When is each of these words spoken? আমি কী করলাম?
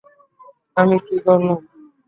আমি 0.77 0.97
কী 1.07 1.15
করলাম? 1.25 1.59